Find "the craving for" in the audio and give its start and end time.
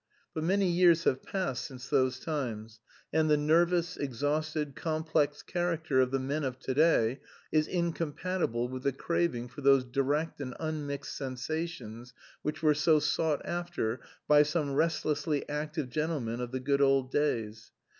8.81-9.61